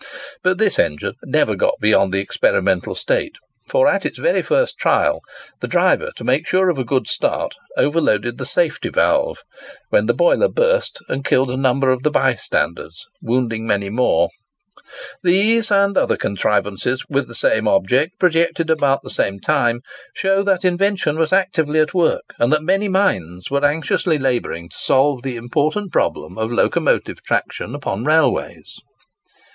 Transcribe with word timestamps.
But 0.41 0.57
this 0.57 0.79
engine 0.79 1.13
never 1.23 1.55
got 1.55 1.75
beyond 1.79 2.11
the 2.11 2.19
experimental 2.21 2.95
state, 2.95 3.35
for, 3.67 3.87
at 3.87 4.03
its 4.03 4.17
very 4.17 4.41
first 4.41 4.79
trial, 4.79 5.21
the 5.59 5.67
driver, 5.67 6.09
to 6.15 6.23
make 6.23 6.47
sure 6.47 6.69
of 6.69 6.79
a 6.79 6.83
good 6.83 7.05
start, 7.05 7.53
overloaded 7.77 8.39
the 8.39 8.45
safety 8.47 8.89
valve, 8.89 9.43
when 9.89 10.07
the 10.07 10.15
boiler 10.15 10.47
burst 10.47 10.97
and 11.07 11.23
killed 11.23 11.51
a 11.51 11.55
number 11.55 11.91
of 11.91 12.01
the 12.01 12.09
bystanders, 12.09 13.05
wounding 13.21 13.67
many 13.67 13.89
more. 13.91 14.29
These, 15.21 15.69
and 15.69 15.95
other 15.95 16.17
contrivances 16.17 17.03
with 17.07 17.27
the 17.27 17.35
same 17.35 17.67
object, 17.67 18.17
projected 18.17 18.71
about 18.71 19.03
the 19.03 19.11
same 19.11 19.39
time, 19.39 19.81
show 20.15 20.41
that 20.41 20.65
invention 20.65 21.19
was 21.19 21.31
actively 21.31 21.79
at 21.79 21.93
work, 21.93 22.33
and 22.39 22.51
that 22.51 22.63
many 22.63 22.87
minds 22.89 23.51
were 23.51 23.63
anxiously 23.63 24.17
labouring 24.17 24.67
to 24.69 24.77
solve 24.79 25.21
the 25.21 25.35
important 25.35 25.91
problem 25.91 26.39
of 26.39 26.51
locomotive 26.51 27.21
traction 27.21 27.75
upon 27.75 28.03
railways. 28.03 28.79